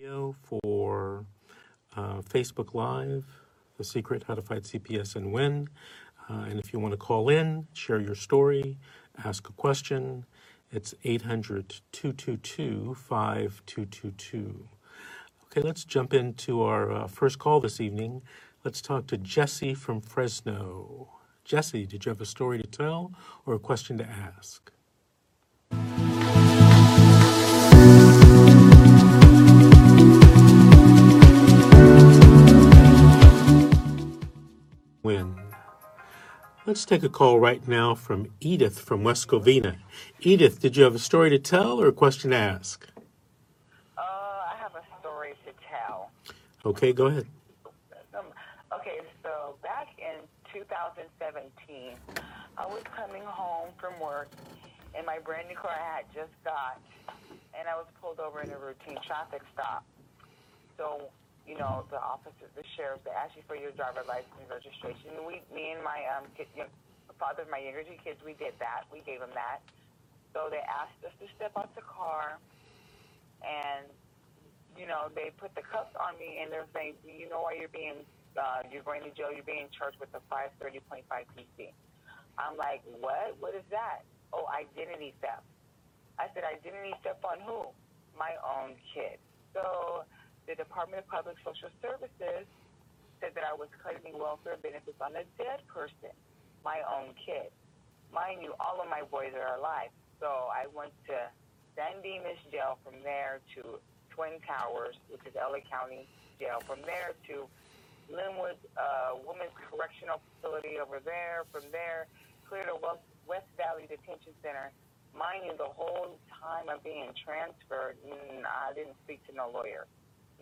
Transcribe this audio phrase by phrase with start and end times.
[0.00, 1.26] video for
[1.94, 3.26] uh, Facebook Live,
[3.76, 5.68] The Secret How to Fight CPS and Win.
[6.26, 8.78] Uh, and if you want to call in, share your story,
[9.22, 10.24] ask a question,
[10.72, 14.68] it's 800 222 5222.
[15.44, 18.22] Okay, let's jump into our uh, first call this evening.
[18.64, 21.10] Let's talk to Jesse from Fresno.
[21.44, 23.12] Jesse, did you have a story to tell
[23.44, 24.72] or a question to ask?
[36.70, 39.78] Let's take a call right now from Edith from West Covina.
[40.20, 42.86] Edith, did you have a story to tell or a question to ask?
[43.98, 46.12] Uh, I have a story to tell.
[46.64, 47.26] Okay, go ahead.
[48.16, 48.26] Um,
[48.72, 50.20] okay, so back in
[50.52, 51.96] 2017,
[52.56, 54.30] I was coming home from work
[54.96, 56.80] in my brand new car I had just got,
[57.58, 59.84] and I was pulled over in a routine traffic stop.
[60.76, 61.10] So,
[61.50, 65.26] you know, the officers, the sheriffs, they ask you for your driver license registration.
[65.26, 66.70] We, me and my um, kid, you know,
[67.18, 68.86] father of my younger two kids, we did that.
[68.92, 69.58] We gave them that.
[70.32, 72.38] So they asked us to step out the car,
[73.42, 73.90] and
[74.78, 77.54] you know, they put the cuffs on me and they're saying, "Do you know why
[77.58, 78.06] you're being,
[78.38, 79.34] uh, you're going to jail?
[79.34, 81.02] You're being charged with a 530.5
[81.34, 81.74] PC."
[82.38, 83.36] I'm like, "What?
[83.42, 85.42] What is that?" Oh, identity theft.
[86.16, 87.74] I said, "Identity theft on who?"
[88.16, 89.18] My own kid.
[89.52, 90.06] So
[90.48, 92.46] the Department of Public Social Services
[93.20, 96.12] said that I was claiming welfare benefits on a dead person,
[96.64, 97.52] my own kid.
[98.12, 99.92] Mind you, all of my boys are alive.
[100.18, 101.16] So I went to
[101.76, 103.78] San Dimas Jail, from there to
[104.10, 106.08] Twin Towers, which is LA County
[106.40, 107.46] Jail, from there to
[108.10, 112.08] Lynwood uh, Women's Correctional Facility over there, from there
[112.48, 114.74] clear to West, West Valley Detention Center.
[115.14, 119.86] Mind you, the whole time I'm being transferred, mm, I didn't speak to no lawyer.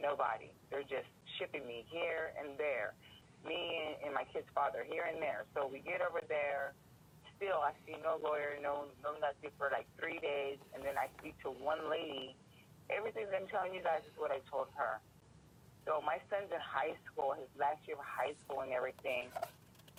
[0.01, 0.55] Nobody.
[0.71, 2.95] They're just shipping me here and there.
[3.47, 5.45] Me and, and my kid's father here and there.
[5.55, 6.75] So we get over there.
[7.37, 11.07] Still, I see no lawyer, no no nothing for like three days, and then I
[11.23, 12.35] speak to one lady.
[12.91, 14.99] Everything that I'm telling you guys is what I told her.
[15.87, 19.31] So my son's in high school, his last year of high school and everything,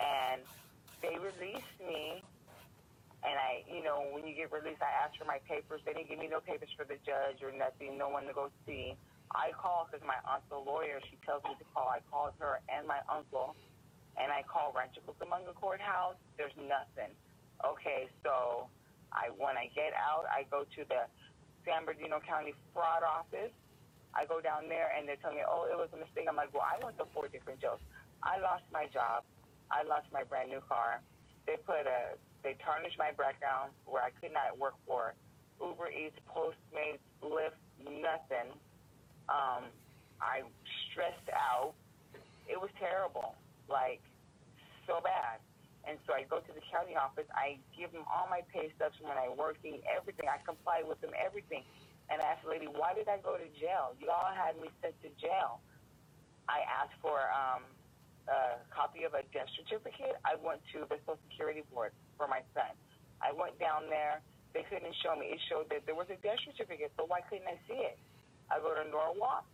[0.03, 0.43] and
[1.01, 2.23] they released me.
[3.23, 5.81] And I, you know, when you get released, I asked for my papers.
[5.83, 8.47] They didn't give me no papers for the judge or nothing, no one to go
[8.67, 8.95] see.
[9.35, 10.97] I called because my aunt's a lawyer.
[11.09, 11.89] She tells me to call.
[11.89, 13.53] I called her and my uncle,
[14.17, 16.17] and I called Rancho Cucamonga Courthouse.
[16.37, 17.13] There's nothing.
[17.61, 18.65] Okay, so
[19.13, 21.05] I when I get out, I go to the
[21.65, 23.53] San Bernardino County Fraud Office.
[24.17, 26.25] I go down there, and they're telling me, oh, it was a mistake.
[26.25, 27.77] I'm like, well, I went to four different jails.
[28.25, 29.21] I lost my job.
[29.69, 31.05] I lost my brand new car.
[31.45, 35.13] They put a, they tarnished my background where I could not work for
[35.61, 38.49] Uber Eats, Postmates, Lyft, nothing.
[39.29, 39.69] Um,
[40.17, 40.41] I
[40.89, 41.77] stressed out.
[42.49, 43.37] It was terrible,
[43.69, 44.01] like
[44.89, 45.37] so bad.
[45.87, 47.29] And so I go to the county office.
[47.31, 50.27] I give them all my pay stubs when I working, everything.
[50.27, 51.63] I comply with them, everything.
[52.09, 53.93] And I asked the lady, why did I go to jail?
[54.01, 55.61] Y'all had me sent to jail.
[56.49, 57.61] I asked for um,
[58.25, 60.17] a copy of a death certificate.
[60.25, 62.73] I went to the Social Security Board for my son.
[63.21, 64.25] I went down there.
[64.57, 65.29] They couldn't show me.
[65.29, 67.97] It showed that there was a death certificate, so why couldn't I see it?
[68.51, 69.45] I go to Norwalk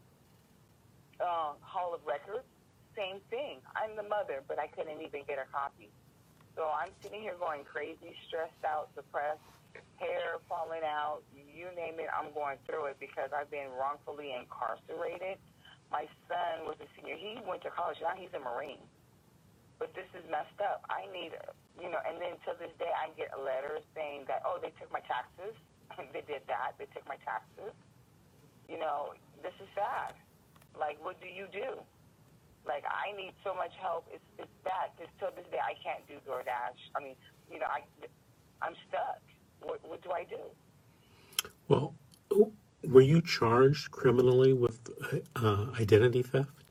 [1.19, 2.47] uh, Hall of Records.
[2.95, 3.59] Same thing.
[3.75, 5.91] I'm the mother, but I couldn't even get a copy.
[6.55, 9.43] So I'm sitting here going crazy, stressed out, depressed,
[9.99, 15.39] hair falling out, you name it, I'm going through it because I've been wrongfully incarcerated.
[15.91, 17.15] My son was a senior.
[17.15, 17.99] He went to college.
[18.03, 18.83] Now he's a Marine.
[19.79, 20.83] But this is messed up.
[20.87, 21.35] I need,
[21.79, 24.91] you know, and then to this day I get letters saying that, oh, they took
[24.91, 25.55] my taxes.
[26.15, 26.75] they did that.
[26.79, 27.75] They took my taxes.
[28.69, 30.13] You know, this is sad.
[30.79, 31.79] Like, what do you do?
[32.65, 34.07] Like, I need so much help.
[34.11, 34.89] It's it's bad.
[34.97, 36.81] Because till this day, I can't do DoorDash.
[36.95, 37.15] I mean,
[37.51, 37.81] you know, I
[38.61, 39.21] I'm stuck.
[39.61, 40.41] What what do I do?
[41.67, 41.93] Well,
[42.83, 44.79] were you charged criminally with
[45.35, 46.63] uh, identity theft?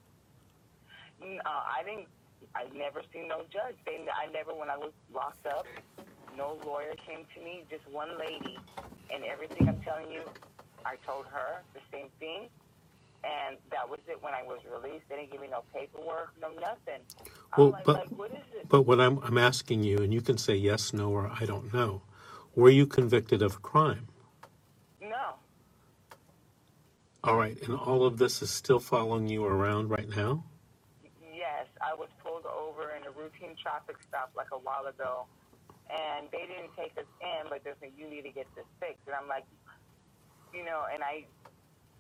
[1.23, 2.09] N- Uh, I didn't.
[2.55, 3.77] I never seen no judge.
[3.87, 5.67] They, I never, when I was locked up,
[6.37, 7.65] no lawyer came to me.
[7.71, 8.59] Just one lady,
[9.13, 10.23] and everything I'm telling you,
[10.87, 12.49] I told her the same thing,
[13.25, 14.23] and that was it.
[14.23, 17.03] When I was released, they didn't give me no paperwork, no nothing.
[17.57, 18.69] Well, like, but like, what is it?
[18.69, 21.73] but what I'm I'm asking you, and you can say yes, no, or I don't
[21.75, 22.03] know.
[22.57, 24.09] Were you convicted of a crime?
[25.03, 25.37] No,
[27.25, 30.45] All right, and all of this is still following you around right now.
[31.35, 35.27] yes, I was pulled over in a routine traffic stop like a while ago,
[35.91, 39.05] and they didn't take us in, but they said you need to get this fixed,
[39.07, 39.45] and I'm like,
[40.55, 41.27] you know, and I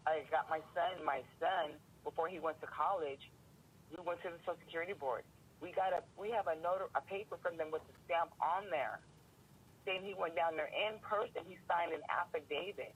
[0.07, 1.05] I got my son.
[1.05, 3.21] My son before he went to college,
[3.91, 5.25] we went to the Social Security Board.
[5.61, 8.71] We got a we have a note a paper from them with the stamp on
[8.71, 9.01] there,
[9.85, 11.45] saying he went down there in person.
[11.47, 12.95] He signed an affidavit,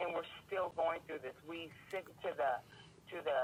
[0.00, 1.36] and we're still going through this.
[1.46, 2.52] We sent to the
[3.10, 3.40] to the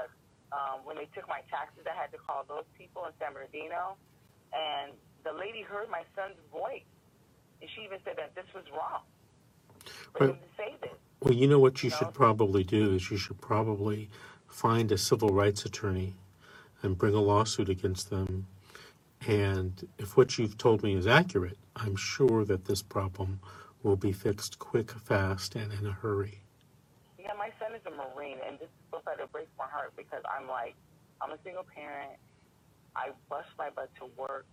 [0.55, 1.85] um, when they took my taxes.
[1.89, 3.97] I had to call those people in San Bernardino,
[4.53, 6.85] and the lady heard my son's voice,
[7.61, 9.05] and she even said that this was wrong
[10.13, 10.29] for Right.
[10.31, 10.91] him to say this.
[11.21, 11.95] Well, you know what you No.
[11.97, 14.09] should probably do is you should probably
[14.47, 16.15] find a civil rights attorney
[16.81, 18.47] and bring a lawsuit against them.
[19.27, 23.39] And if what you've told me is accurate, I'm sure that this problem
[23.83, 26.41] will be fixed quick, fast, and in a hurry.
[27.17, 30.21] Yeah, my son is a Marine, and this is supposed to break my heart because
[30.29, 30.75] I'm like,
[31.21, 32.19] I'm a single parent.
[32.95, 34.45] I bust my butt to work.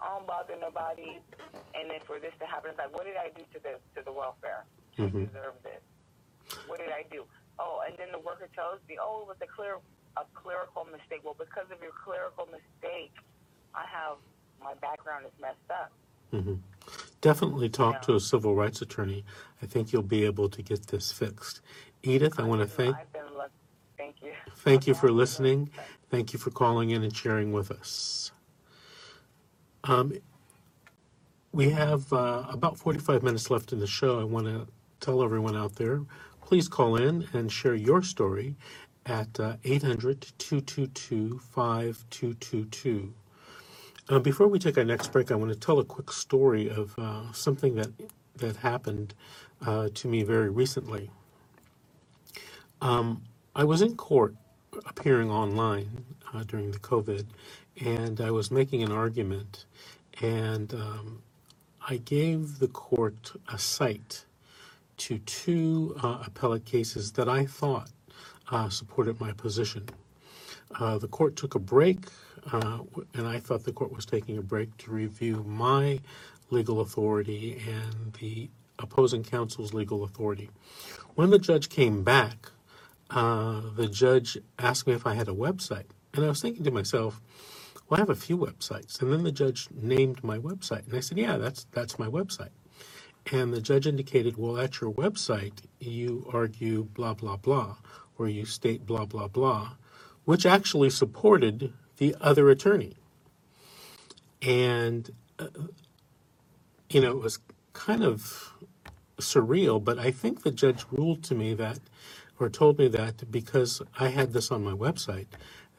[0.00, 1.20] I don't bother nobody,
[1.74, 4.04] and then for this to happen, it's like, what did I do to the to
[4.04, 4.64] the welfare
[4.96, 5.26] to Mhm.
[5.26, 5.82] deserve this?
[6.66, 7.24] What did I do?
[7.58, 9.78] Oh, and then the worker tells me, oh, it was a clear
[10.16, 11.22] a clerical mistake.
[11.24, 13.12] Well, because of your clerical mistake,
[13.74, 14.18] I have
[14.60, 15.92] my background is messed up.
[16.30, 16.54] hmm
[17.20, 18.00] Definitely talk Yeah.
[18.00, 19.24] to a civil rights attorney.
[19.62, 21.62] I think you'll be able to get this fixed.
[22.02, 23.52] Edith, I want to thank I've been lucky.
[23.96, 24.34] Thank you.
[24.56, 25.70] Thank you for listening.
[26.10, 28.32] Thank you for calling in and sharing with us.
[29.84, 30.14] Um,
[31.52, 34.20] we have uh, about 45 minutes left in the show.
[34.20, 34.66] I want to
[35.00, 36.02] tell everyone out there
[36.44, 38.54] please call in and share your story
[39.06, 43.14] at uh, 800 222 5222.
[44.08, 46.94] Uh, Before we take our next break, I want to tell a quick story of
[46.98, 47.88] uh, something that,
[48.36, 49.14] that happened
[49.66, 51.10] uh, to me very recently.
[52.82, 53.22] Um,
[53.56, 54.34] I was in court
[54.86, 56.04] appearing online
[56.34, 57.24] uh, during the COVID,
[57.80, 59.64] and I was making an argument,
[60.20, 61.22] and um,
[61.88, 64.24] I gave the court a cite
[64.98, 67.90] to two uh, appellate cases that I thought
[68.50, 69.88] uh, supported my position.
[70.78, 72.06] Uh, the court took a break,
[72.52, 72.78] uh,
[73.14, 76.00] and I thought the court was taking a break to review my
[76.50, 78.48] legal authority and the
[78.78, 80.50] opposing counsel's legal authority.
[81.14, 82.50] When the judge came back,
[83.10, 85.86] uh, the judge asked me if I had a website.
[86.12, 87.20] And I was thinking to myself,
[87.88, 89.00] well, I have a few websites.
[89.02, 90.86] And then the judge named my website.
[90.86, 92.50] And I said, yeah, that's, that's my website.
[93.32, 97.76] And the judge indicated, well, at your website, you argue blah, blah, blah,
[98.18, 99.72] or you state blah, blah, blah,
[100.24, 102.96] which actually supported the other attorney.
[104.42, 105.48] And, uh,
[106.90, 107.38] you know, it was
[107.72, 108.52] kind of
[109.18, 111.80] surreal, but I think the judge ruled to me that,
[112.38, 115.28] or told me that because I had this on my website,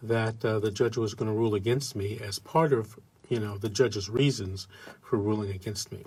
[0.02, 3.00] that uh, the judge was going to rule against me as part of,
[3.30, 4.68] you know, the judge's reasons
[5.02, 6.04] for ruling against me.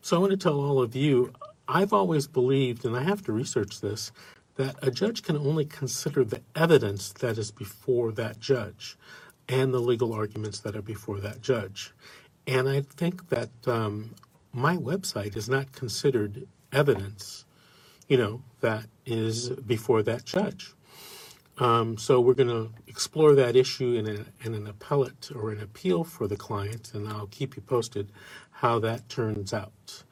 [0.00, 1.32] So I want to tell all of you,
[1.68, 4.12] I've always believed, and I have to research this,
[4.56, 8.98] that a judge can only consider the evidence that is before that judge
[9.48, 11.92] and the legal arguments that are before that judge.
[12.46, 14.14] And I think that um,
[14.52, 17.44] my website is not considered evidence,
[18.08, 20.74] you know, that is before that judge.
[21.62, 25.60] Um, so we're going to explore that issue in, a, in an appellate or an
[25.60, 28.10] appeal for the client, and I'll keep you posted
[28.50, 30.02] how that turns out.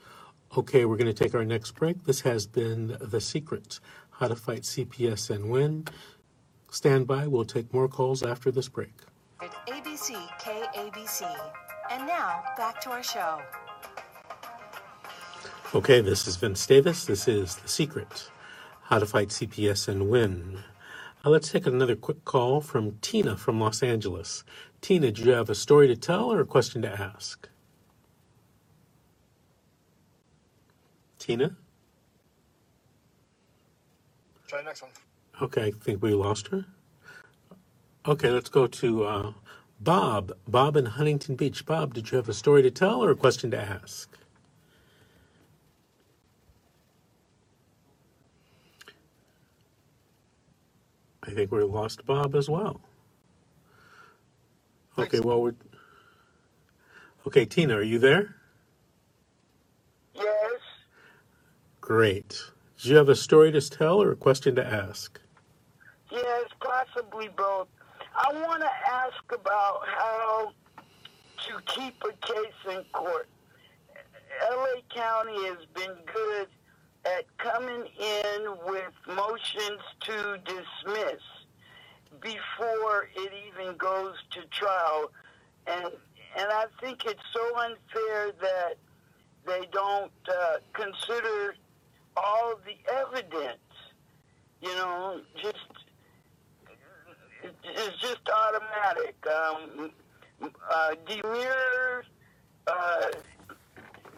[0.56, 2.04] Okay, we're going to take our next break.
[2.04, 3.80] This has been The Secret
[4.10, 5.86] How to Fight CPS and Win.
[6.70, 7.26] Stand by.
[7.26, 8.94] We'll take more calls after this break.
[9.42, 11.22] It's ABC KABC.
[11.90, 13.42] And now, back to our show.
[15.74, 17.06] Okay, this is Vince Davis.
[17.06, 18.30] This is The Secret
[18.82, 20.60] How to Fight CPS and Win.
[21.24, 24.42] Uh, let's take another quick call from Tina from Los Angeles.
[24.80, 27.48] Tina, do you have a story to tell or a question to ask?
[31.18, 31.56] Tina?
[34.48, 34.90] Try the next one.
[35.42, 36.64] Okay, I think we lost her.
[38.06, 39.32] Okay, let's go to uh,
[39.78, 40.32] Bob.
[40.48, 41.66] Bob in Huntington Beach.
[41.66, 44.16] Bob, did you have a story to tell or a question to ask?
[51.22, 52.80] I think we lost Bob as well.
[54.98, 55.26] Okay, Thanks.
[55.26, 55.54] well, we're.
[57.26, 58.36] Okay, Tina, are you there?
[60.14, 60.24] Yes,
[61.80, 62.42] Great.
[62.80, 65.20] Do you have a story to tell or a question to ask?
[66.10, 67.68] yes, possibly both.
[68.16, 70.52] I want to ask about how
[71.46, 73.28] to keep a case in court.
[74.50, 76.48] LA County has been good
[77.06, 81.22] at coming in with motions to dismiss
[82.20, 85.10] before it even goes to trial.
[85.66, 85.86] And
[86.36, 88.74] and I think it's so unfair that
[89.46, 91.54] they don't uh, consider
[92.16, 93.58] all the evidence
[94.60, 95.58] You know, just
[97.64, 99.16] it's just automatic.
[99.26, 99.90] Um,
[100.70, 102.04] uh, demur
[102.66, 103.06] uh,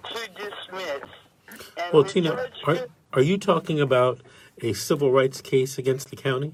[0.05, 1.09] to dismiss.
[1.77, 4.21] And Well, Tina, are, are you talking about
[4.61, 6.53] a civil rights case against the county?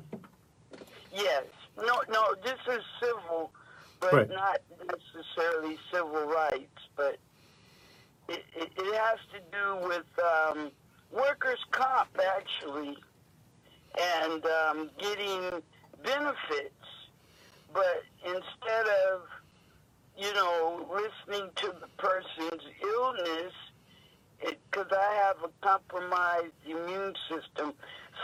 [1.15, 1.45] yes,
[1.77, 3.53] no, no, this is civil,
[4.01, 4.31] but Right.
[4.31, 6.81] not necessarily civil rights.
[6.97, 7.19] But
[8.29, 10.71] it, it, it has to do with um,
[11.11, 12.97] workers' comp, actually,
[14.01, 15.63] and um, getting
[16.05, 16.75] benefits.
[17.73, 19.23] But instead of,
[20.17, 23.53] you know, listening to the person's illness,
[24.41, 27.73] because I have a compromised immune system,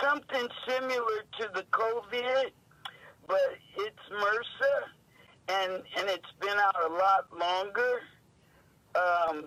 [0.03, 2.51] something similar to the COVID,
[3.27, 3.41] but
[3.77, 4.75] it's MRSA,
[5.49, 8.01] and and it's been out a lot longer.
[8.95, 9.45] Um,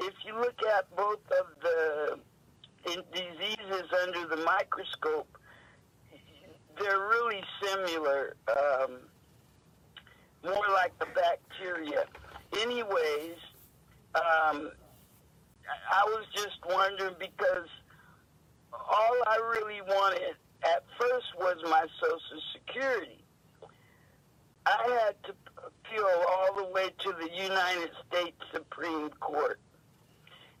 [0.00, 2.18] if you look at both of the
[3.12, 5.38] diseases under the microscope,
[6.80, 8.98] they're really similar, um,
[10.44, 12.04] more like the bacteria.
[12.60, 13.36] Anyways,
[14.14, 14.70] um,
[15.68, 17.68] I was just wondering because
[18.72, 23.18] all I really wanted at first was my Social Security.
[24.64, 25.34] I had to
[25.66, 29.58] appeal all the way to the United States Supreme Court.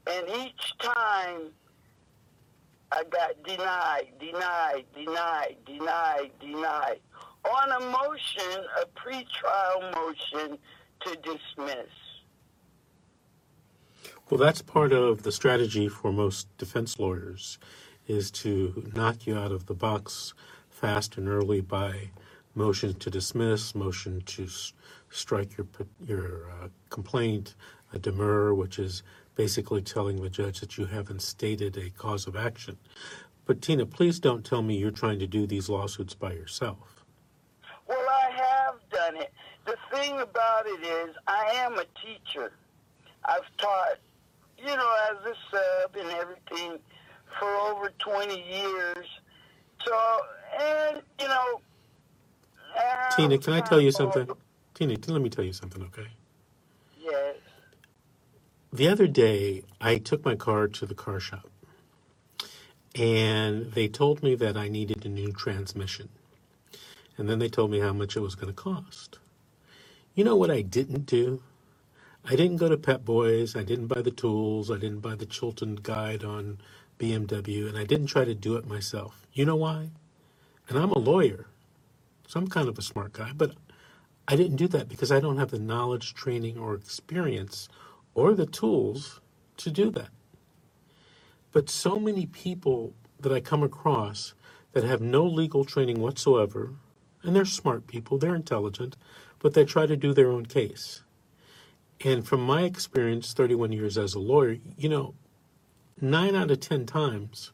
[0.06, 1.52] And each time
[2.90, 7.00] I got denied, denied, denied, denied, denied.
[7.44, 10.58] On a motion, a pretrial motion
[11.06, 11.88] to dismiss.
[14.32, 17.58] Well, that's part of the strategy for most defense lawyers
[18.06, 20.32] is to knock you out of the box
[20.70, 22.08] fast and early by
[22.54, 24.48] motion to dismiss, motion to
[25.10, 25.66] strike your
[26.02, 27.54] your uh, complaint,
[27.92, 29.02] a demur, which is
[29.34, 32.78] basically telling the judge that you haven't stated a cause of action.
[33.44, 37.04] But Tina, please don't tell me you're trying to do these lawsuits by yourself.
[37.86, 39.30] Well, I have done it.
[39.66, 42.52] The thing about it is, I am a teacher.
[43.26, 43.98] I've taught,
[44.64, 46.78] you know, as a sub uh, and everything
[47.38, 49.06] for over 20 years.
[49.84, 49.94] So,
[50.60, 51.60] and, you know,
[52.78, 54.28] and Tina, can I tell you something?
[54.28, 54.38] all-
[54.74, 56.08] Tina, let me tell you something, okay?
[57.00, 57.36] Yes.
[58.72, 61.48] The other day, I took my car to the car shop
[62.94, 66.08] and they told me that I needed a new transmission.
[67.18, 69.18] And then they told me how much it was going to cost.
[70.14, 71.42] You know what I didn't do?
[72.24, 73.56] I didn't go to Pep Boys.
[73.56, 74.70] I didn't buy the tools.
[74.70, 76.58] I didn't buy the Chilton guide on
[76.98, 77.68] BMW.
[77.68, 79.26] And I didn't try to do it myself.
[79.32, 79.90] You know why?
[80.68, 81.46] And I'm a lawyer.
[82.28, 83.32] So I'm kind of a smart guy.
[83.34, 83.54] But
[84.28, 87.68] I didn't do that because I don't have the knowledge, training, or experience
[88.14, 89.20] or the tools
[89.58, 90.10] to do that.
[91.50, 94.34] But so many people that I come across
[94.72, 96.74] that have no legal training whatsoever,
[97.22, 98.96] and they're smart people, they're intelligent,
[99.38, 101.02] but they try to do their own case.
[102.04, 105.14] And from my experience, 31 years as a lawyer, you know,
[106.00, 107.52] nine out of 10 times,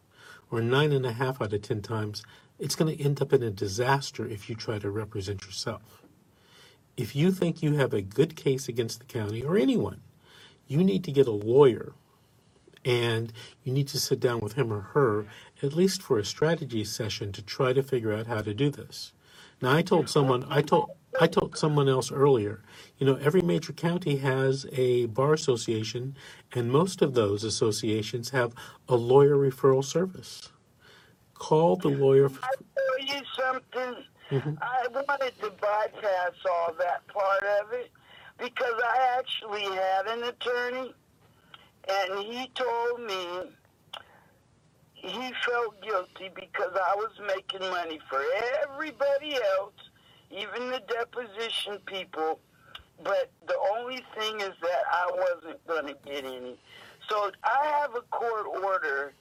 [0.50, 2.22] or nine and a half out of 10 times,
[2.58, 6.02] it's going to end up in a disaster if you try to represent yourself.
[6.96, 10.00] If you think you have a good case against the county or anyone,
[10.66, 11.92] you need to get a lawyer
[12.84, 15.26] and you need to sit down with him or her
[15.62, 19.12] at least for a strategy session to try to figure out how to do this.
[19.60, 22.62] Now I told someone I told I told someone else earlier,
[22.98, 26.16] you know, every major county has a bar association
[26.54, 28.54] and most of those associations have
[28.88, 30.50] a lawyer referral service.
[31.34, 34.04] Call the lawyer I tell you something.
[34.30, 34.54] Mm-hmm.
[34.60, 37.90] I wanted to bypass all that part of it
[38.38, 40.94] because I actually had an attorney,
[41.88, 43.50] and he told me
[44.94, 48.22] he felt guilty because I was making money for
[48.62, 49.74] everybody else,
[50.30, 52.40] even the deposition people.
[53.02, 56.58] But the only thing is that I wasn't going to get any.
[57.08, 59.12] So I have a court order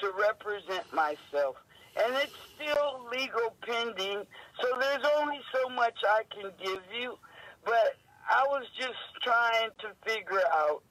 [0.00, 1.56] to represent myself.
[1.96, 4.24] And it's still legal pending,
[4.60, 7.18] so there's only so much I can give you.
[7.64, 7.96] But
[8.30, 10.82] I was just trying to figure out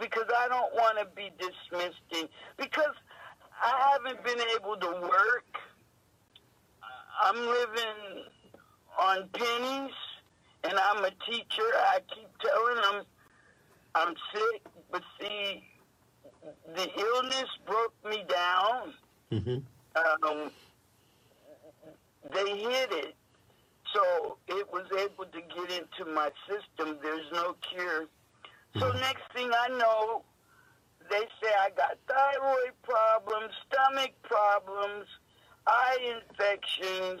[0.00, 2.00] because I don't want to be dismissed
[2.56, 2.94] because
[3.62, 5.44] I haven't been able to work.
[7.22, 8.24] I'm living
[9.00, 9.94] on pennies,
[10.64, 11.68] and I'm a teacher.
[11.74, 13.04] I keep telling them
[13.94, 15.64] I'm sick, but see,
[16.74, 18.94] the illness broke me down.
[19.30, 19.58] hmm
[19.96, 20.50] Um,
[22.32, 23.14] they hid it,
[23.94, 26.98] so it was able to get into my system.
[27.02, 28.06] There's no cure.
[28.78, 30.22] So next thing I know,
[31.08, 35.06] they say I got thyroid problems, stomach problems,
[35.66, 37.20] eye infections,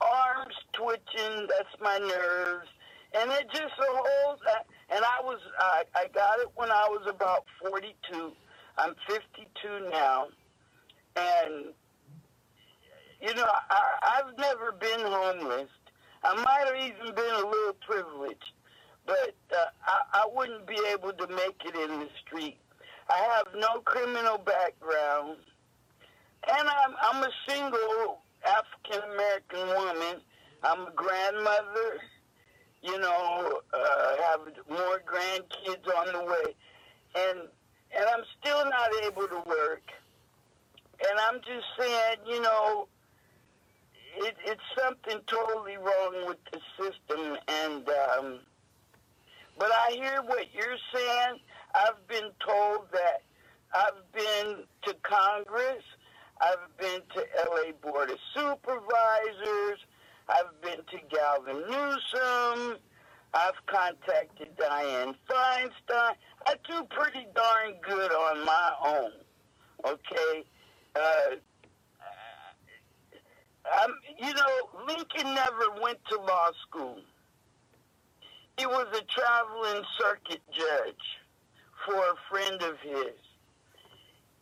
[0.00, 1.48] arms twitching.
[1.48, 2.68] That's my nerves,
[3.18, 4.36] and it just a whole.
[4.90, 8.32] And I was I, I got it when I was about 42.
[8.78, 10.26] I'm 52 now,
[11.16, 11.74] and
[13.20, 15.68] you know I, I've never been homeless.
[16.24, 18.52] I might have even been a little privileged,
[19.06, 22.58] but uh, I, I wouldn't be able to make it in the street.
[23.10, 25.38] I have no criminal background,
[26.48, 30.20] and I'm I'm a single African American woman.
[30.62, 32.00] I'm a grandmother.
[32.82, 36.54] You know, uh, have more grandkids on the way,
[37.14, 37.38] and
[37.96, 39.82] and I'm still not able to work.
[41.08, 42.88] And I'm just saying, you know,
[44.18, 47.36] it, it's something totally wrong with the system.
[47.48, 48.40] And um,
[49.58, 51.38] but I hear what you're saying.
[51.74, 53.22] I've been told that
[53.74, 55.82] I've been to Congress.
[56.42, 59.78] I've been to LA Board of Supervisors.
[60.28, 62.78] I've been to Gavin Newsom.
[63.32, 66.14] I've contacted Dianne Feinstein.
[66.46, 69.12] I do pretty darn good on my own.
[69.86, 70.44] Okay.
[70.96, 71.36] Uh,
[73.84, 76.98] um, you know, Lincoln never went to law school.
[78.58, 81.20] He was a traveling circuit judge
[81.86, 83.14] for a friend of his.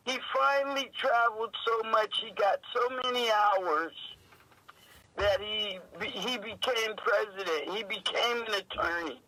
[0.04, 3.92] He finally traveled so much, he got so many hours
[5.16, 7.76] that he he became president.
[7.76, 9.20] He became an attorney.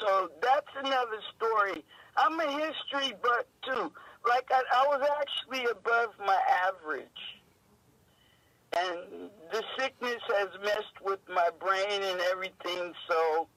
[0.00, 1.84] So that's another story.
[2.16, 3.92] I'm a history buff too.
[4.28, 7.06] Like I, I was actually above my average,
[8.78, 12.92] and the sickness has messed with my brain and everything.
[13.08, 13.48] So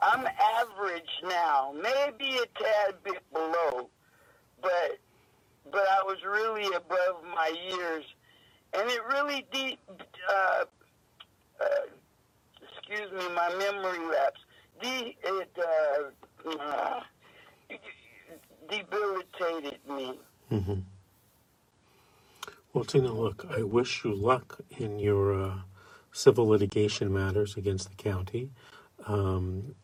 [0.00, 0.26] I'm
[0.60, 3.90] average now, maybe a tad bit below,
[4.62, 4.98] but
[5.70, 8.04] but I was really above my years,
[8.74, 9.78] and it really deep.
[10.30, 10.64] Uh,
[11.60, 11.64] uh,
[12.62, 14.40] excuse me, my memory lapse.
[14.80, 17.00] De- it uh, uh,
[18.70, 20.18] debilitated me.
[20.48, 20.74] hmm
[22.72, 25.54] Well, Tina, look, I wish you luck in your uh,
[26.12, 28.50] civil litigation matters against the county.
[29.06, 29.74] Um,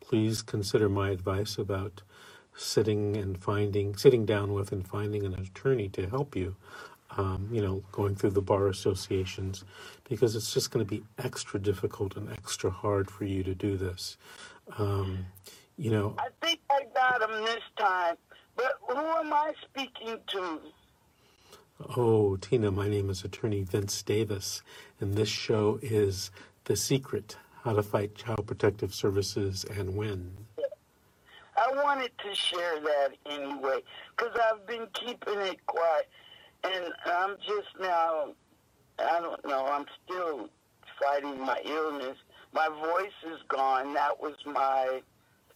[0.00, 2.02] please consider my advice about
[2.56, 6.56] sitting and finding, sitting down with and finding an attorney to help you.
[7.16, 9.64] Um, you know, going through the bar associations,
[10.08, 13.76] because it's just going to be extra difficult and extra hard for you to do
[13.76, 14.16] this.
[14.78, 15.26] Um,
[15.76, 18.16] you know, I think I got him this time,
[18.56, 20.58] but who am I speaking to?
[21.96, 24.62] oh, Tina, my name is Attorney Vince Davis,
[25.00, 26.30] and this show is
[26.64, 30.43] The Secret How to Fight Child Protective Services and Win.
[31.56, 33.80] I wanted to share that anyway,
[34.16, 36.08] because I've been keeping it quiet,
[36.64, 38.34] and I'm just now,
[38.98, 40.48] I don't know, I'm still
[41.00, 42.16] fighting my illness.
[42.52, 43.94] My voice is gone.
[43.94, 45.02] That was my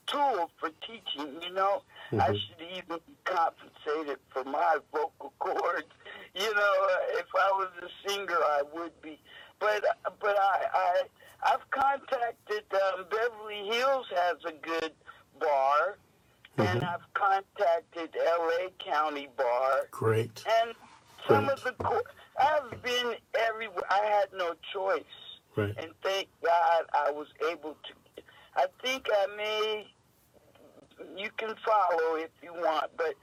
[0.07, 1.83] tool for teaching, you know.
[2.19, 5.85] I hmm should even be compensated for my vocal cords.
[6.35, 6.75] You know,
[7.15, 9.19] if I was a singer, I would be.
[9.59, 9.85] But
[10.21, 11.03] but I, I
[11.43, 14.93] I've contacted um, Beverly Hills has a good
[15.41, 15.99] bar,
[16.57, 18.71] hmm and I've contacted L.A.
[18.85, 20.75] County Bar, Great, and
[21.29, 22.05] some great, of the court.
[22.41, 23.85] I've been everywhere.
[23.91, 25.03] I had no choice,
[25.57, 25.75] right.
[25.77, 28.23] and thank God I was able to.
[28.57, 29.87] I think I may
[31.17, 33.15] you can follow if you want, but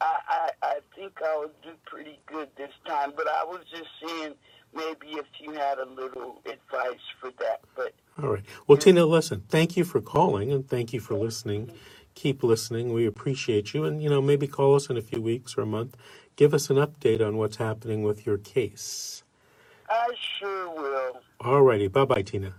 [0.00, 3.12] I, I I think I would do pretty good this time.
[3.16, 4.34] But I was just seeing
[4.74, 7.60] maybe if you had a little advice for that.
[7.76, 8.44] But All right.
[8.66, 11.70] Well, Tina, listen, thank you for calling and thank you for listening.
[12.14, 12.92] Keep listening.
[12.92, 13.84] We appreciate you.
[13.84, 15.96] And, you know, maybe call us in a few weeks or a month.
[16.36, 19.22] Give us an update on what's happening with your case.
[19.88, 20.08] I
[20.38, 21.20] sure will.
[21.40, 21.88] All righty.
[21.88, 22.54] Bye bye, Tina.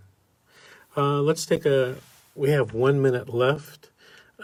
[0.95, 1.95] Uh, let's take a,
[2.35, 3.89] we have one minute left.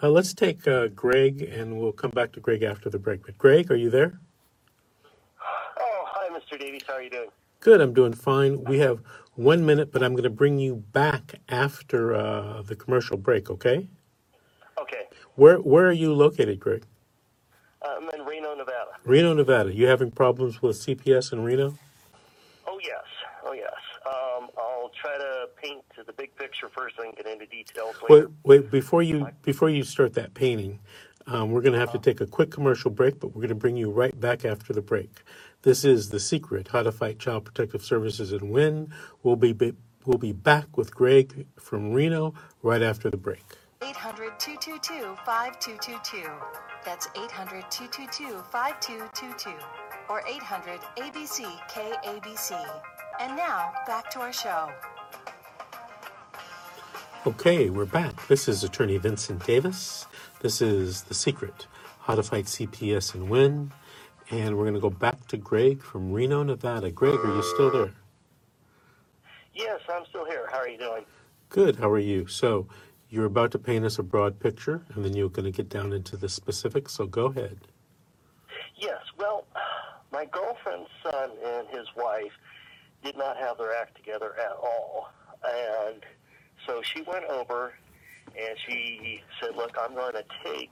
[0.02, 3.26] Uh, let's take uh, Greg and we'll come back to Greg after the break.
[3.26, 4.20] But, Greg, are you there?
[5.80, 6.60] Oh, hi, Mr.
[6.60, 6.84] Davies.
[6.88, 7.30] How are you doing?
[7.60, 7.82] Good.
[7.82, 8.64] I'm doing fine.
[8.64, 9.02] We have
[9.36, 13.88] one minute, but I'm going to bring you back after uh, the commercial break, okay?
[14.80, 15.04] Okay.
[15.36, 16.84] Where, where are you located, Greg?
[17.82, 18.92] I'm in Reno, Nevada.
[19.06, 19.74] Reno, Nevada.
[19.74, 21.78] You having problems with CPS in Reno?
[22.68, 23.04] Oh, yes.
[23.46, 23.74] Oh, yes.
[24.06, 28.16] Um, I'll try to paint to the big picture first and get into details Wait,
[28.16, 28.32] later.
[28.44, 28.72] wait.
[28.72, 30.80] Before you before you start that painting,
[31.28, 33.56] um, we're going to have to take a quick commercial break, but we're going to
[33.56, 35.22] bring you right back after the break.
[35.64, 38.94] This is the secret: how to fight Child Protective Services and win.
[39.24, 39.54] We'll be
[40.06, 43.44] we'll be back with Greg from Reno right after the break.
[43.82, 46.30] 800 222 5222.
[46.86, 49.52] That's 800 222 5222.
[50.10, 52.82] Or 800 ABC KABC.
[53.20, 54.72] And now, back to our show.
[57.28, 58.28] Okay, we're back.
[58.28, 60.08] This is Attorney Vincent Davis.
[60.42, 61.68] This is The Secret
[62.04, 63.74] How to Fight CPS and Win.
[64.32, 66.92] And we're going to go back to Greg from Reno, Nevada.
[66.92, 67.92] Greg, are you still there?
[69.56, 70.48] Yes, I'm still here.
[70.52, 71.06] How are you doing?
[71.50, 71.78] Good.
[71.78, 72.28] How are you?
[72.28, 72.68] So,
[73.10, 75.94] you're about to paint us a broad picture, and then you're going to get down
[75.94, 76.94] into the specifics.
[76.94, 77.58] So, go ahead.
[78.76, 79.02] Yes.
[79.18, 79.46] Well,
[80.12, 82.32] my girlfriend's son and his wife
[83.04, 85.10] did not have their act together at all,
[85.44, 86.04] and
[86.68, 87.74] so she went over
[88.40, 90.72] and she said, "Look, I'm going to take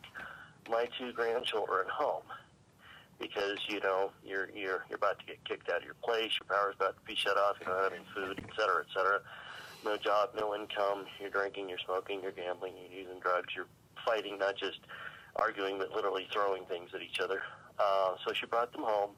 [0.70, 2.24] my two grandchildren home."
[3.19, 6.47] Because you know you're you're you're about to get kicked out of your place, your
[6.47, 9.21] power's about to be shut off, you don't have any food, et cetera, et cetera.
[9.86, 11.06] No job, no income.
[11.19, 13.67] You're drinking, you're smoking, you're gambling, you're using drugs, you're
[14.06, 14.80] fighting, not just
[15.36, 17.41] arguing, but literally throwing things at each other.
[17.80, 19.12] Uh, so she brought them home,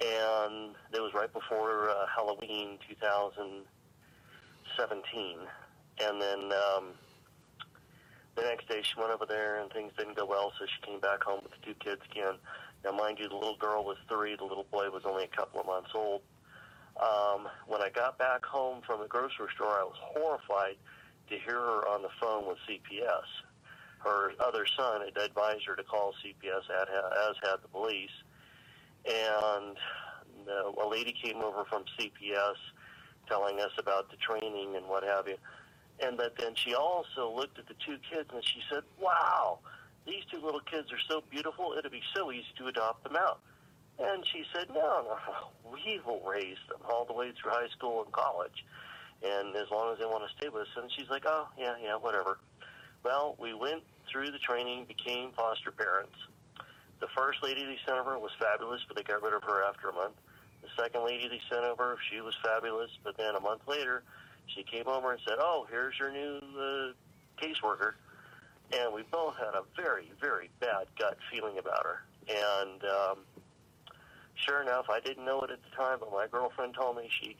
[0.00, 5.38] and it was right before uh, Halloween 2017,
[6.00, 6.52] and then.
[6.52, 6.94] Um,
[8.38, 11.00] the next day she went over there and things didn't go well, so she came
[11.00, 12.34] back home with the two kids again.
[12.84, 15.60] Now, mind you, the little girl was three, the little boy was only a couple
[15.60, 16.22] of months old.
[17.00, 20.76] Um, when I got back home from the grocery store, I was horrified
[21.28, 23.26] to hear her on the phone with CPS.
[24.00, 28.10] Her other son had advised her to call CPS, as had the police.
[29.04, 29.76] And
[30.46, 32.56] the, a lady came over from CPS
[33.28, 35.36] telling us about the training and what have you.
[36.00, 39.58] And but then she also looked at the two kids and she said, "Wow,
[40.08, 41.74] these two little kids are so beautiful.
[41.78, 43.40] It'd be so easy to adopt them out."
[43.98, 48.02] And she said, "No, no, we will raise them all the way through high school
[48.02, 48.64] and college,
[49.22, 51.76] and as long as they want to stay with us." And she's like, "Oh, yeah,
[51.82, 52.38] yeah, whatever."
[53.02, 56.16] Well, we went through the training, became foster parents.
[57.00, 59.90] The first lady they sent over was fabulous, but they got rid of her after
[59.90, 60.16] a month.
[60.62, 64.02] The second lady they sent over, she was fabulous, but then a month later,
[64.46, 66.92] she came over and said, "Oh, here's your new uh,
[67.40, 67.94] caseworker,"
[68.72, 72.02] and we both had a very, very bad gut feeling about her.
[72.28, 73.18] And um,
[74.34, 77.36] sure enough, I didn't know it at the time, but my girlfriend told me she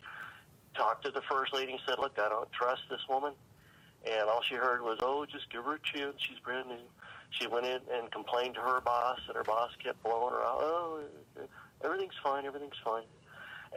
[0.75, 3.33] talked to the first lady and said, "Look, I don't trust this woman."
[4.07, 6.17] And all she heard was, "Oh, just give her a chance.
[6.19, 6.77] She's brand new."
[7.31, 10.59] She went in and complained to her boss, and her boss kept blowing her out.
[10.61, 11.03] Oh,
[11.85, 12.47] everything's fine.
[12.47, 13.05] Everything's fine.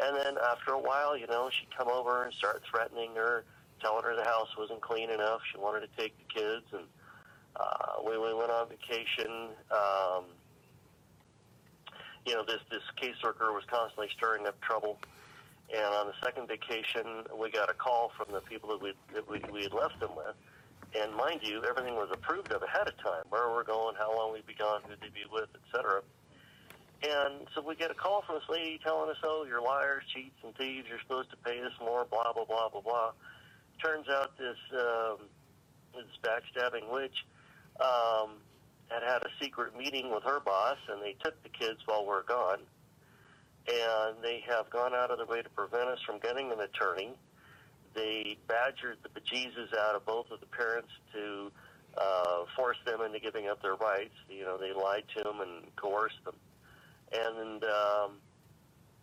[0.01, 3.43] And then after a while, you know, she'd come over and start threatening her,
[3.81, 5.41] telling her the house wasn't clean enough.
[5.51, 6.85] She wanted to take the kids, and
[7.55, 9.49] uh, we, we went on vacation.
[9.71, 10.25] Um,
[12.25, 14.99] you know, this this caseworker was constantly stirring up trouble.
[15.73, 19.29] And on the second vacation, we got a call from the people that we that
[19.29, 20.35] we, we had left them with.
[20.93, 23.23] And mind you, everything was approved of ahead of time.
[23.29, 26.01] Where we're going, how long we'd be gone, who they'd be with, etc.
[27.03, 30.35] And so we get a call from this lady telling us, oh, you're liars, cheats,
[30.43, 30.87] and thieves.
[30.87, 33.11] You're supposed to pay us more, blah, blah, blah, blah, blah.
[33.81, 35.17] Turns out this, um,
[35.95, 37.25] this backstabbing witch
[37.81, 38.31] um,
[38.89, 42.23] had had a secret meeting with her boss, and they took the kids while we're
[42.23, 42.59] gone.
[43.67, 47.13] And they have gone out of their way to prevent us from getting an attorney.
[47.93, 51.51] They badgered the bejesus out of both of the parents to
[51.97, 54.15] uh, force them into giving up their rights.
[54.29, 56.35] You know, they lied to them and coerced them
[57.11, 58.11] and um,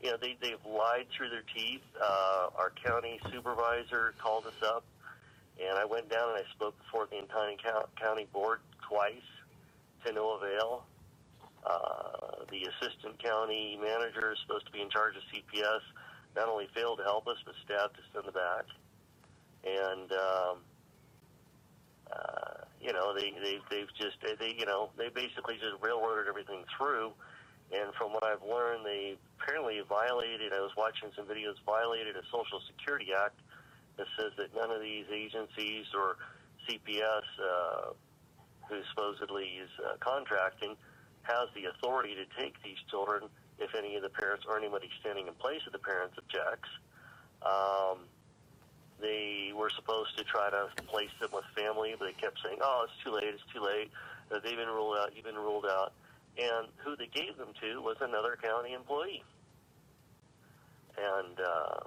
[0.02, 1.82] you know they they've lied through their teeth.
[2.00, 4.84] Uh, our county supervisor called us up,
[5.60, 7.54] and I went down and I spoke before the entire
[8.00, 9.28] county board twice
[10.04, 10.84] to no avail.
[11.66, 15.82] Uh, the assistant county manager is supposed to be in charge of CPS.
[16.36, 18.64] Not only failed to help us, but stabbed us in the back.
[19.64, 20.56] And um,
[22.12, 26.64] uh, you know they they they've just they you know they basically just railroaded everything
[26.76, 27.12] through
[27.70, 32.24] and from what I've learned, they apparently violated, I was watching some videos, violated a
[32.32, 33.36] Social Security Act
[33.98, 36.16] that says that none of these agencies or
[36.64, 37.92] CPS, uh,
[38.68, 40.76] who supposedly is uh, contracting,
[41.22, 43.24] has the authority to take these children
[43.58, 46.68] if any of the parents or anybody standing in place of the parents objects.
[47.42, 48.06] Um,
[49.00, 52.86] they were supposed to try to place them with family, but they kept saying, "Oh,
[52.86, 53.30] it's too late.
[53.34, 53.90] It's too late.
[54.30, 55.14] Uh, they've been ruled out.
[55.14, 55.92] You've been ruled out."
[56.38, 59.24] and who they gave them to was another county employee.
[60.96, 61.80] And uh,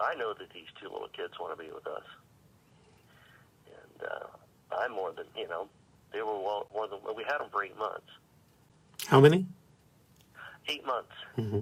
[0.00, 2.06] I know that these two little kids want to be with us.
[3.66, 5.68] And uh, I'm more than, you know,
[6.16, 6.40] they were
[6.72, 8.08] more than, we had them for eight months.
[9.06, 9.46] How many?
[10.68, 11.12] Eight months.
[11.36, 11.60] Mm-hmm.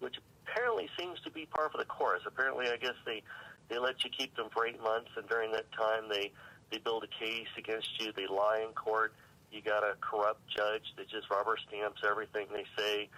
[0.00, 2.22] Which apparently seems to be par for the course.
[2.26, 3.22] Apparently, I guess they,
[3.68, 6.30] they let you keep them for eight months, and during that time, they
[6.70, 8.12] They build a case against you.
[8.12, 9.12] They lie in court.
[9.52, 13.08] You got a corrupt judge that just rubber stamps everything they say.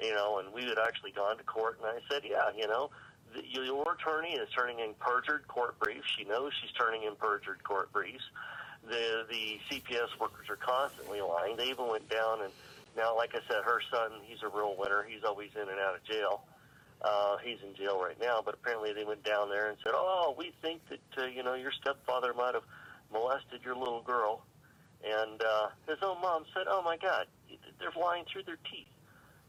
[0.00, 2.90] You know, and we had actually gone to court, and I said, yeah, you know,
[3.34, 6.06] the, your attorney is turning in perjured court briefs.
[6.16, 8.24] She knows she's turning in perjured court briefs.
[8.82, 11.56] The the CPS workers are constantly lying.
[11.56, 12.52] They even went down and
[12.96, 15.04] now, like I said, her son, he's a real winner.
[15.08, 16.42] He's always in and out of jail.
[17.00, 20.34] Uh, he's in jail right now, but apparently they went down there and said, "Oh,
[20.38, 22.62] we think that uh, you know your stepfather might have
[23.12, 24.44] molested your little girl,"
[25.02, 27.26] and uh, his own mom said, "Oh my God,
[27.80, 28.86] they're lying through their teeth."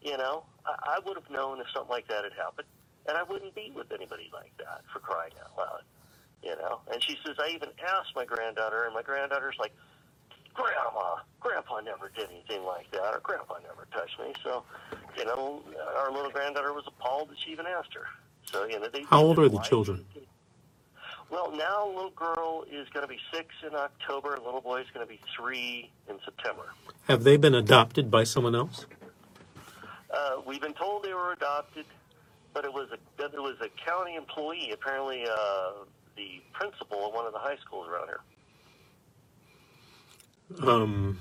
[0.02, 2.68] You know, I, I would have known if something like that had happened,
[3.08, 5.84] and I wouldn't be with anybody like that for crying out loud.
[6.44, 9.74] You know, and she says, I even asked my granddaughter, and my granddaughter's like,
[10.54, 14.34] Grandma, Grandpa never did anything like that, or Grandpa never touched me.
[14.44, 14.64] So,
[15.18, 15.64] you know,
[15.98, 18.06] our little granddaughter was appalled that she even asked her.
[18.46, 19.04] So, you know, they.
[19.04, 20.06] How old are the children?
[21.30, 24.88] Well, now little girl is going to be six in October, and little boy is
[24.94, 26.74] going to be three in September.
[27.08, 28.86] Have they been adopted by someone else?
[30.14, 31.86] Uh, we've been told they were adopted,
[32.54, 35.72] but it was a it was a county employee, apparently uh,
[36.16, 38.20] the principal of one of the high schools around here.
[40.70, 41.20] Um,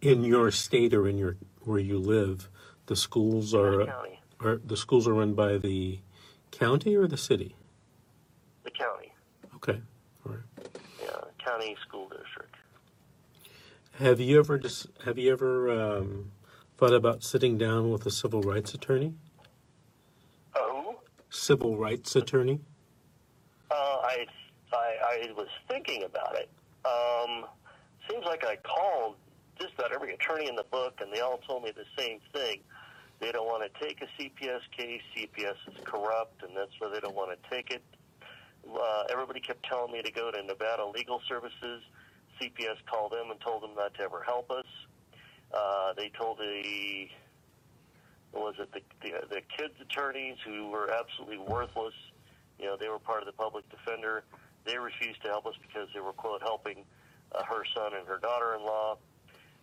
[0.00, 2.48] in your state or in your where you live,
[2.86, 5.98] the schools are county, are the schools are run by the
[6.50, 7.54] county or the city?
[8.64, 9.12] the county,
[9.56, 9.80] Okay,
[10.26, 10.68] all right.
[11.02, 12.54] yeah, county school district.
[13.98, 16.32] Have you ever dis- have you ever um,
[16.78, 19.14] thought about sitting down with a civil rights attorney?
[20.56, 20.96] Oh,
[21.28, 22.60] Civil rights attorney?
[24.10, 24.26] I,
[24.72, 26.50] I I was thinking about it.
[26.84, 27.46] Um,
[28.08, 29.16] seems like I called
[29.60, 32.60] just about every attorney in the book, and they all told me the same thing.
[33.20, 35.02] They don't want to take a CPS case.
[35.14, 37.82] CPS is corrupt, and that's why they don't want to take it.
[38.68, 41.82] Uh, everybody kept telling me to go to Nevada Legal Services.
[42.40, 44.64] CPS called them and told them not to ever help us.
[45.52, 47.08] Uh, they told the
[48.32, 51.94] was it the, the the kids attorneys who were absolutely worthless.
[52.60, 54.22] You know, they were part of the public defender.
[54.66, 56.84] They refused to help us because they were quote helping
[57.32, 58.98] uh, her son and her daughter-in-law.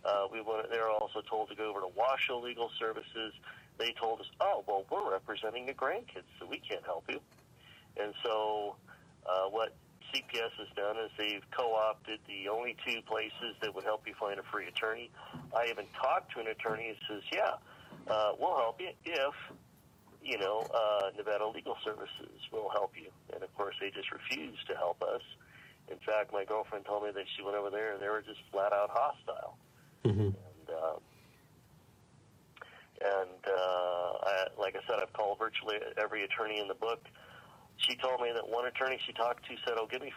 [0.04, 0.70] Uh, we went.
[0.72, 3.34] They were also told to go over to Washoe Legal Services.
[3.78, 7.20] They told us, "Oh, well, we're representing the grandkids, so we can't help you."
[7.98, 8.76] And so,
[9.26, 9.76] uh, what
[10.14, 14.40] CPS has done is they've co-opted the only two places that would help you find
[14.40, 15.12] a free attorney.
[15.56, 17.58] I even talked to an attorney who says, "Yeah,
[18.08, 19.36] uh, we'll help you if."
[20.28, 24.68] You know, uh, Nevada Legal Services will help you, and of course, they just refused
[24.68, 25.24] to help us.
[25.88, 28.44] In fact, my girlfriend told me that she went over there and they were just
[28.52, 29.56] flat out hostile.
[30.04, 31.00] hmm And uh,
[33.00, 37.08] and uh, I, like I said, I've called virtually every attorney in the book.
[37.78, 40.12] She told me that one attorney she talked to said, "Oh, give me